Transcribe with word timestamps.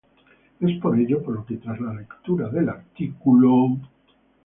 es 0.61 0.81
por 0.81 0.97
ello 0.97 1.21
por 1.21 1.35
lo 1.35 1.45
que 1.45 1.57
tras 1.57 1.79
la 1.79 1.93
lectura 1.93 2.49
del 2.49 2.69
artículo 2.69 3.77